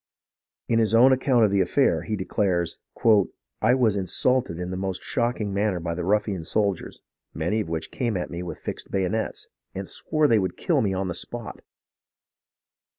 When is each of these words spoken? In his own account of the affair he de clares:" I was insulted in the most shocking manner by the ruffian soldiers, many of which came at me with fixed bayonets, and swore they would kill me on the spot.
In 0.67 0.79
his 0.79 0.95
own 0.95 1.11
account 1.11 1.45
of 1.45 1.51
the 1.51 1.61
affair 1.61 2.01
he 2.01 2.15
de 2.15 2.25
clares:" 2.25 2.79
I 3.61 3.75
was 3.75 3.95
insulted 3.95 4.57
in 4.57 4.71
the 4.71 4.75
most 4.75 5.03
shocking 5.03 5.53
manner 5.53 5.79
by 5.79 5.93
the 5.93 6.03
ruffian 6.03 6.43
soldiers, 6.43 7.03
many 7.35 7.59
of 7.59 7.69
which 7.69 7.91
came 7.91 8.17
at 8.17 8.31
me 8.31 8.41
with 8.41 8.57
fixed 8.57 8.89
bayonets, 8.89 9.47
and 9.75 9.87
swore 9.87 10.27
they 10.27 10.39
would 10.39 10.57
kill 10.57 10.81
me 10.81 10.91
on 10.91 11.07
the 11.07 11.13
spot. 11.13 11.61